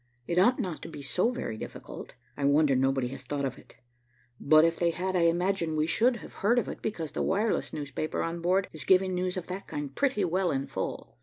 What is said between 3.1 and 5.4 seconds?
thought of it. But if they had, I